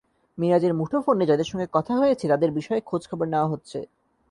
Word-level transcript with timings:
মিরাজের 0.37 0.73
মুঠোফোনে 0.73 1.25
যাদের 1.25 1.45
সঙ্গে 1.45 1.67
কথা 1.71 1.93
হয়েছে, 1.93 2.25
তাদের 2.27 2.51
বিষয়ে 2.51 2.81
খোঁজখবর 2.81 3.27
নেওয়া 3.27 3.47
হচ্ছে। 3.47 3.79